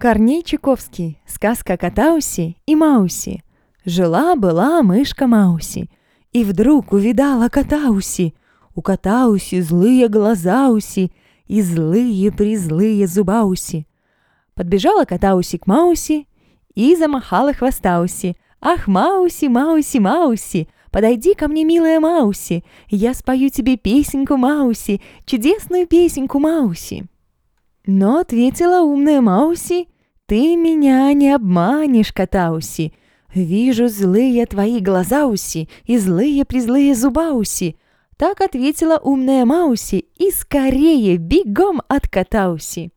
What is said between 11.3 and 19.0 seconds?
и злые-призлые зубауси. Подбежала Катауси к Мауси и замахала хвостауси. «Ах,